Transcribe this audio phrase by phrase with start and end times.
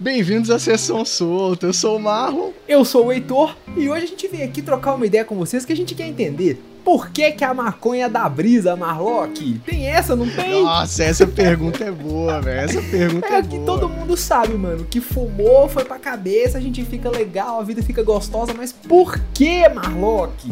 [0.00, 1.66] Bem-vindos à Sessão Solta.
[1.66, 2.52] Eu sou o Marlon.
[2.66, 5.66] Eu sou o Heitor e hoje a gente vem aqui trocar uma ideia com vocês
[5.66, 6.58] que a gente quer entender.
[6.82, 9.60] Por que, que a maconha dá brisa, Marlock?
[9.66, 10.64] Tem essa, não tem?
[10.64, 12.60] Nossa, essa pergunta é boa, velho.
[12.60, 13.66] Essa pergunta é, é que boa.
[13.66, 14.86] todo mundo sabe, mano.
[14.88, 19.20] Que fumou, foi pra cabeça, a gente fica legal, a vida fica gostosa, mas por
[19.34, 20.48] que, Marlock?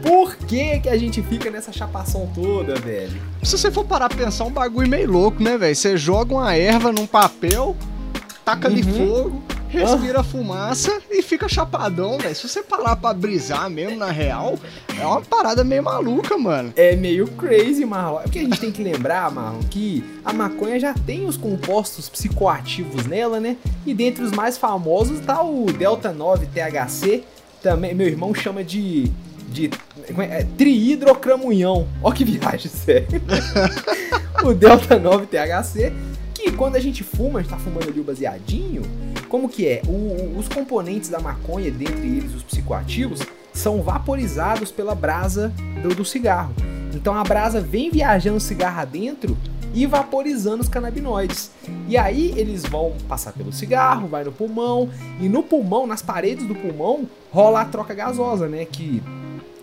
[0.00, 3.20] Por que, que a gente fica nessa chapação toda, velho?
[3.42, 5.76] Se você for parar pra pensar, é um bagulho meio louco, né, velho?
[5.76, 7.76] Você joga uma erva num papel,
[8.48, 9.06] taca ali Uhum.
[9.06, 12.34] fogo, respira fumaça e fica chapadão, velho.
[12.34, 14.58] Se você parar pra brisar mesmo, na real,
[14.98, 16.72] é uma parada meio maluca, mano.
[16.74, 18.20] É meio crazy, Marlon.
[18.20, 22.08] É porque a gente tem que lembrar, Marlon, que a maconha já tem os compostos
[22.08, 23.58] psicoativos nela, né?
[23.84, 27.24] E dentre os mais famosos tá o Delta 9 THC,
[27.62, 29.12] também meu irmão chama de
[29.50, 29.70] de
[30.18, 30.40] é?
[30.40, 31.86] É, trihidrocramunhão.
[32.02, 33.08] Ó que viagem, sério.
[34.44, 35.92] o Delta 9 THC,
[36.42, 38.82] que quando a gente fuma, a gente tá fumando ali o baseadinho,
[39.28, 39.82] como que é?
[39.86, 43.20] O- os componentes da maconha, dentre eles os psicoativos,
[43.52, 46.54] são vaporizados pela brasa do, do cigarro.
[46.94, 49.36] Então a brasa vem viajando o cigarro adentro
[49.74, 51.50] e vaporizando os canabinoides.
[51.88, 54.88] E aí eles vão passar pelo cigarro, vai no pulmão,
[55.20, 58.64] e no pulmão, nas paredes do pulmão, rola a troca gasosa, né?
[58.64, 59.02] Que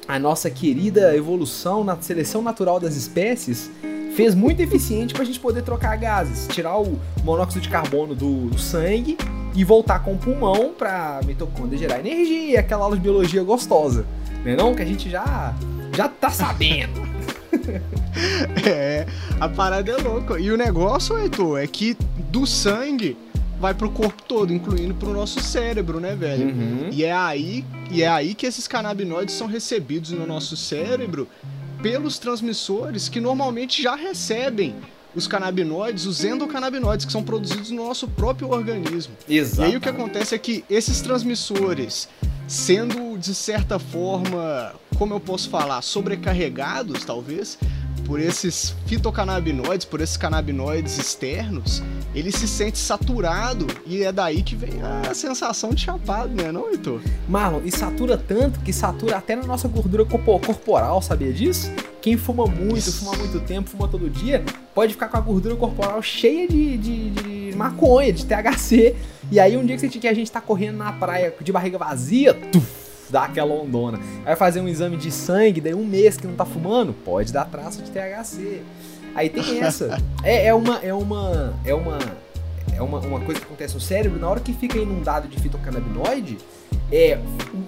[0.07, 3.71] a nossa querida evolução na seleção natural das espécies
[4.15, 8.47] fez muito eficiente para a gente poder trocar gases, tirar o monóxido de carbono do,
[8.47, 9.17] do sangue
[9.53, 14.05] e voltar com o pulmão para mitocôndria gerar energia, aquela aula de biologia gostosa,
[14.43, 14.73] né não?
[14.73, 15.53] Que a gente já
[15.95, 17.05] já tá sabendo.
[18.65, 19.05] É,
[19.41, 20.39] a parada é louca.
[20.39, 21.97] E o negócio, Heitor, é que
[22.31, 23.17] do sangue
[23.59, 26.47] vai pro corpo todo, incluindo pro nosso cérebro, né, velho?
[26.47, 26.89] Uhum.
[26.91, 31.27] E é aí, e é aí que esses canabinoides são recebidos no nosso cérebro
[31.85, 34.73] pelos transmissores que normalmente já recebem
[35.13, 39.13] os canabinoides, os endocannabinoides que são produzidos no nosso próprio organismo.
[39.29, 39.69] Exato.
[39.69, 42.09] E aí o que acontece é que esses transmissores,
[42.47, 47.55] sendo de certa forma, como eu posso falar, sobrecarregados, talvez,
[48.05, 51.81] por esses fitocannabinoides, por esses canabinoides externos,
[52.13, 56.69] ele se sente saturado e é daí que vem a sensação de chapado, né, não,
[56.69, 57.01] Heitor?
[57.27, 61.71] Marlon, e satura tanto que satura até na nossa gordura corpo- corporal, sabia disso?
[62.01, 62.99] Quem fuma muito, Isso.
[63.03, 64.43] fuma muito tempo, fuma todo dia,
[64.75, 68.95] pode ficar com a gordura corporal cheia de, de, de maconha, de THC.
[69.31, 72.35] E aí um dia que, que a gente tá correndo na praia de barriga vazia,
[72.35, 72.67] tuf,
[73.09, 73.97] dá aquela ondona.
[74.19, 77.31] Aí vai fazer um exame de sangue, daí um mês que não tá fumando, pode
[77.31, 78.61] dar traço de THC.
[79.13, 79.97] Aí tem essa.
[80.23, 80.79] É, é uma.
[80.79, 81.53] É uma.
[81.63, 81.99] É uma.
[82.75, 86.37] É uma, uma coisa que acontece no cérebro, na hora que fica inundado de fitocannabinoide,
[86.91, 87.17] é,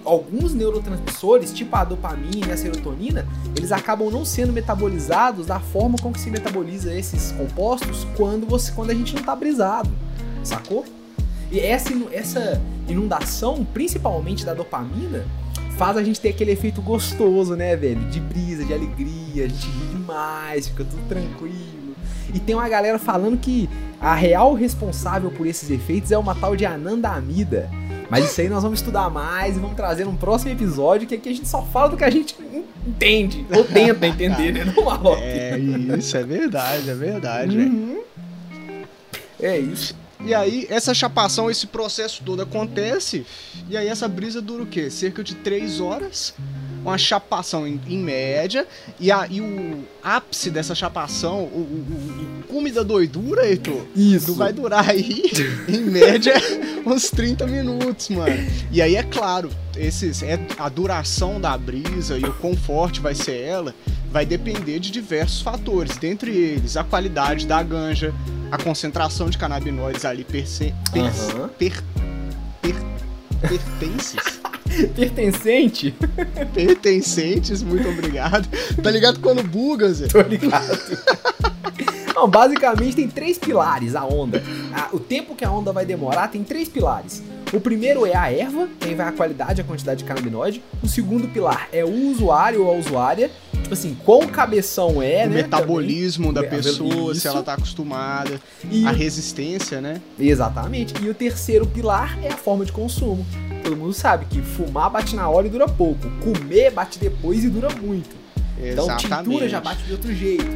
[0.04, 3.26] alguns neurotransmissores, tipo a dopamina e a serotonina,
[3.56, 8.70] eles acabam não sendo metabolizados da forma com que se metaboliza esses compostos quando, você,
[8.72, 9.88] quando a gente não tá brisado,
[10.44, 10.84] sacou?
[11.50, 15.24] E essa, essa inundação, principalmente da dopamina,
[15.76, 18.00] faz a gente ter aquele efeito gostoso, né, velho?
[18.10, 21.94] De brisa, de alegria, a gente ri demais, fica tudo tranquilo.
[22.34, 23.68] E tem uma galera falando que
[24.00, 27.70] a real responsável por esses efeitos é uma tal de anandamida.
[28.10, 31.28] Mas isso aí nós vamos estudar mais e vamos trazer num próximo episódio, que aqui
[31.28, 32.34] a gente só fala do que a gente
[32.86, 35.20] entende, ou tenta entender, né, não, Marlock?
[35.22, 37.58] É isso, é verdade, é verdade.
[37.58, 38.00] Uhum.
[39.40, 39.94] É isso.
[40.20, 43.24] E aí, essa chapação, esse processo todo acontece,
[43.68, 44.90] e aí essa brisa dura o quê?
[44.90, 46.34] Cerca de 3 horas,
[46.82, 48.66] uma chapação em, em média,
[48.98, 54.34] e, a, e o ápice dessa chapação, o, o, o- cume da doidura, Heitor, Isso.
[54.34, 55.22] vai durar aí,
[55.68, 56.34] em média,
[56.86, 58.36] uns 30 minutos, mano.
[58.72, 63.14] E aí, é claro, esses, é, a duração da brisa e o quão forte vai
[63.14, 63.74] ser ela,
[64.10, 68.14] vai depender de diversos fatores, dentre eles a qualidade da ganja,
[68.50, 71.48] a concentração de canabinoides ali perce, per, Aham.
[71.58, 71.82] per,
[72.62, 72.74] per,
[73.46, 74.40] pertences,
[74.94, 75.94] Pertencente?
[76.54, 78.48] pertencentes, muito obrigado.
[78.82, 80.06] Tá ligado quando buga, Zé?
[80.08, 80.78] Tô ligado.
[82.14, 84.42] Não, basicamente tem três pilares a onda.
[84.74, 87.22] A- o tempo que a onda vai demorar tem três pilares.
[87.52, 90.62] O primeiro é a erva, que aí vai a qualidade e a quantidade de canabinoide.
[90.82, 93.30] O segundo pilar é o usuário ou a usuária.
[93.68, 95.42] Tipo assim, quão cabeção é, o né?
[95.42, 97.20] metabolismo da É, pessoa, isso.
[97.20, 98.80] se ela tá acostumada, também.
[98.82, 100.00] E a o- resistência, né?
[100.18, 100.94] Exatamente.
[101.04, 103.26] E o terceiro pilar é a forma de consumo.
[103.62, 106.00] Todo mundo sabe que fumar bate na hora e dura pouco.
[106.24, 108.08] Comer bate depois e dura muito.
[108.58, 109.24] Então Exatamente.
[109.28, 110.46] tintura já bate de outro jeito.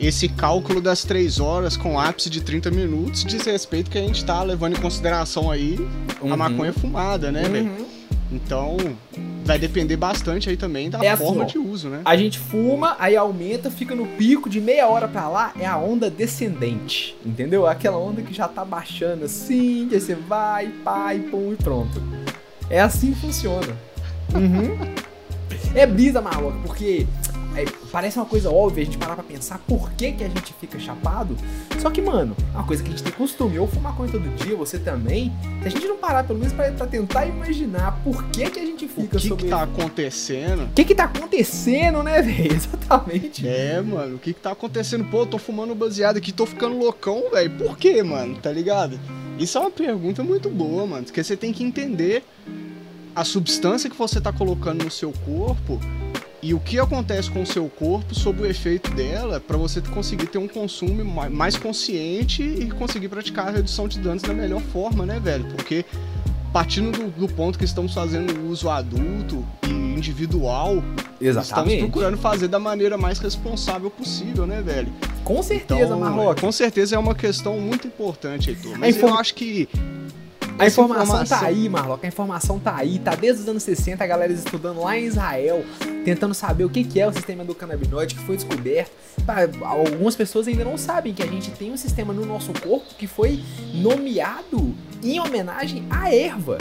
[0.00, 4.24] Esse cálculo das três horas com ápice de 30 minutos diz respeito que a gente
[4.24, 5.78] tá levando em consideração aí
[6.20, 6.36] a Uhum.
[6.36, 7.66] maconha fumada, né, velho?
[7.66, 7.86] Uhum.
[8.32, 8.76] Então,
[9.44, 11.46] vai depender bastante aí também da É assim, forma ó.
[11.46, 12.00] de uso, né?
[12.04, 15.76] A gente fuma, aí aumenta, fica no pico de meia hora pra lá, é a
[15.76, 17.66] onda descendente, entendeu?
[17.66, 21.56] Aquela onda que já tá baixando assim, que aí você vai, pá, e pum, e
[21.62, 22.02] pronto.
[22.70, 23.76] É assim que funciona.
[24.34, 24.76] Uhum.
[25.74, 27.06] É brisa, maluco, porque
[27.56, 30.52] é, parece uma coisa óbvia a gente parar pra pensar por que, que a gente
[30.60, 31.36] fica chapado.
[31.80, 33.56] Só que, mano, é uma coisa que a gente tem costume.
[33.56, 35.32] Eu fumo maconha todo dia, você também.
[35.62, 38.64] Se a gente não parar, pelo menos, pra, pra tentar imaginar por que, que a
[38.64, 40.64] gente O fica que, sobre que tá acontecendo?
[40.64, 42.52] o que que tá acontecendo, né, velho?
[42.54, 43.46] Exatamente.
[43.46, 45.04] É, mano, o que que tá acontecendo?
[45.04, 47.50] Pô, eu tô fumando baseado aqui, tô ficando loucão, velho.
[47.52, 48.36] Por quê, mano?
[48.36, 48.98] Tá ligado?
[49.38, 51.04] Isso é uma pergunta muito boa, mano.
[51.04, 52.24] Porque você tem que entender
[53.14, 55.78] a substância que você tá colocando no seu corpo
[56.46, 60.26] e o que acontece com o seu corpo sob o efeito dela pra você conseguir
[60.26, 64.60] ter um consumo ma- mais consciente e conseguir praticar a redução de danos da melhor
[64.60, 65.46] forma, né, velho?
[65.56, 65.84] Porque
[66.52, 70.82] partindo do, do ponto que estamos fazendo uso adulto e individual,
[71.40, 74.92] Estamos procurando fazer da maneira mais responsável possível, né, velho?
[75.24, 76.40] Com certeza, Então, Marlock.
[76.42, 78.76] Com certeza é uma questão muito importante, Heitor.
[78.78, 79.66] Mas inform- eu acho que.
[80.58, 82.04] A essa informação, tá aí, Marlock.
[82.04, 82.98] A informação tá aí.
[82.98, 85.64] Tá desde os anos 60, a galera estudando lá em Israel,
[86.04, 88.92] tentando saber o que que é o sistema endocannabinoide que foi descoberto.
[89.26, 92.94] Pra- Algumas pessoas ainda não sabem que a gente tem um sistema no nosso corpo
[92.96, 93.42] que foi
[93.74, 96.58] nomeado em homenagem à erva.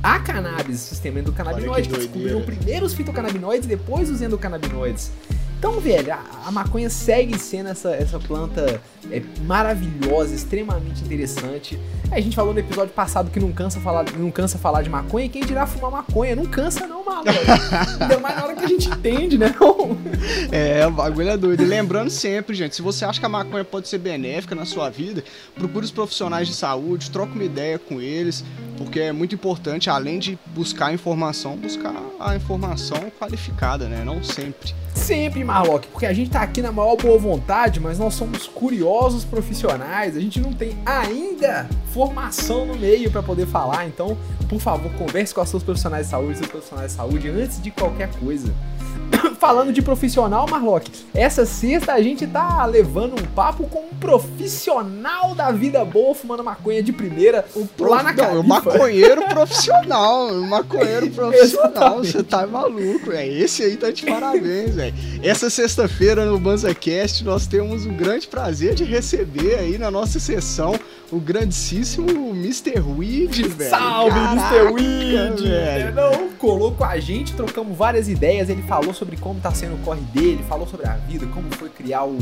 [0.00, 5.10] A cannabis, o sistema endocannabinoide, que, que descobriram primeiro os fitocannabinoides, depois os endocannabinoides.
[5.58, 11.76] Então, velho, a, a maconha segue sendo essa, essa planta é, maravilhosa, extremamente interessante.
[12.12, 15.26] A gente falou no episódio passado que não cansa falar, não cansa falar de maconha,
[15.26, 16.36] e quem dirá fumar maconha?
[16.36, 17.30] Não cansa não, maluco.
[18.00, 19.52] Ainda mais na hora que a gente entende, né?
[20.52, 21.60] É, o bagulho é doido.
[21.60, 24.88] E lembrando sempre, gente, se você acha que a maconha pode ser benéfica na sua
[24.88, 25.24] vida,
[25.56, 28.44] procure os profissionais de saúde, troca uma ideia com eles,
[28.76, 34.04] porque é muito importante, além de buscar informação, buscar a informação qualificada, né?
[34.04, 34.72] Não sempre.
[35.08, 39.24] Sempre, Marlock, porque a gente tá aqui na maior boa vontade, mas nós somos curiosos
[39.24, 44.18] profissionais, a gente não tem ainda formação no meio pra poder falar, então,
[44.50, 47.70] por favor, converse com os seus profissionais de saúde, seus profissionais de saúde antes de
[47.70, 48.52] qualquer coisa.
[49.38, 55.34] Falando de profissional, Marlock, essa sexta a gente tá levando um papo com um profissional
[55.34, 57.44] da vida boa fumando maconha de primeira
[57.78, 58.48] lá na Não, é o Califa.
[58.48, 63.44] maconheiro profissional, o maconheiro profissional, você tá maluco, velho.
[63.44, 64.94] Esse aí tá de parabéns, velho.
[65.22, 70.78] Essa sexta-feira no BanzaCast nós temos o grande prazer de receber aí na nossa sessão
[71.10, 72.80] o grandíssimo Mr.
[72.80, 73.70] Weed, velho.
[73.70, 74.72] Salve, Caraca, Mr.
[74.72, 75.42] Weed!
[75.42, 75.94] velho.
[75.94, 78.48] Não, colou com a gente, trocamos várias ideias.
[78.48, 81.68] Ele falou sobre como tá sendo o corre dele, falou sobre a vida, como foi
[81.68, 82.18] criar o,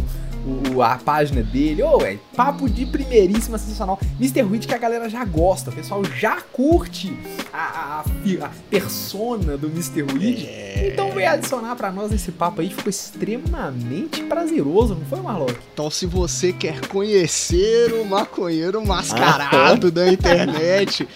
[0.75, 1.83] o- a página dele.
[1.83, 3.99] Ô, velho, papo de primeiríssima, sensacional.
[4.19, 4.43] Mr.
[4.43, 7.17] Weed que a galera já gosta, o pessoal já curte
[7.53, 8.05] a, a,
[8.47, 10.03] a persona do Mr.
[10.03, 10.47] Weed.
[10.47, 10.91] É.
[10.93, 15.55] Então veio adicionar pra nós esse papo aí, ficou extremamente prazeroso, não foi, Marlock?
[15.73, 21.07] Então, se você quer conhecer o maconheiro mascarado da internet,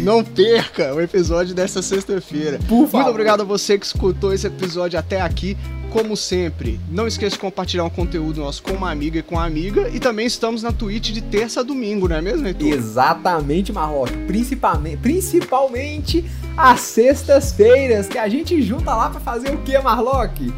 [0.00, 2.41] não perca o episódio dessa sexta-feira.
[2.68, 5.56] Por Muito obrigado a você que escutou esse episódio até aqui.
[5.90, 9.44] Como sempre, não esqueça de compartilhar um conteúdo nosso com uma amiga e com uma
[9.44, 9.90] amiga.
[9.90, 12.66] E também estamos na Twitch de terça a domingo, não é mesmo, Heitor?
[12.66, 14.10] Exatamente, Marlock.
[14.26, 16.24] Principalmente, principalmente
[16.56, 20.50] às sextas-feiras, que a gente junta lá pra fazer o que, Marlock?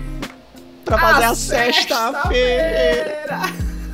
[0.85, 3.41] Pra fazer a, A sexta-feira.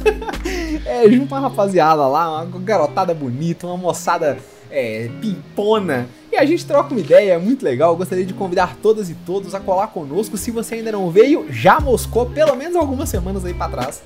[0.85, 4.37] é, junta uma rapaziada lá, uma garotada bonita, uma moçada
[4.71, 6.07] é, pimpona.
[6.33, 7.93] E a gente troca uma ideia, é muito legal.
[7.93, 10.37] Eu gostaria de convidar todas e todos a colar conosco.
[10.37, 14.03] Se você ainda não veio, já moscou pelo menos algumas semanas aí pra trás.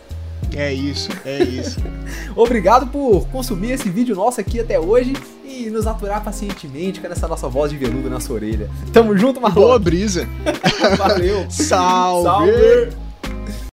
[0.57, 1.81] É isso, é isso.
[2.37, 5.15] Obrigado por consumir esse vídeo nosso aqui até hoje
[5.45, 8.71] e nos aturar pacientemente com essa nossa voz de veludo na sua orelha.
[8.93, 9.79] Tamo junto, Boa Marlon.
[9.79, 10.27] brisa.
[10.97, 11.47] Valeu.
[11.51, 12.25] Salve.
[12.25, 13.04] Salve.